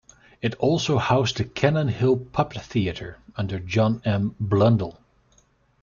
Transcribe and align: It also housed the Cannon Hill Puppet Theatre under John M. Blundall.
It 0.41 0.55
also 0.55 0.97
housed 0.97 1.37
the 1.37 1.43
Cannon 1.43 1.87
Hill 1.87 2.17
Puppet 2.17 2.59
Theatre 2.63 3.19
under 3.37 3.59
John 3.59 4.01
M. 4.03 4.33
Blundall. 4.41 4.97